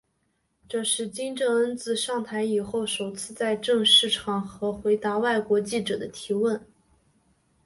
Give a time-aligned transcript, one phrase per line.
[0.67, 6.59] 这是金正恩自上台以后首次在正式场合回答外国记者的提问。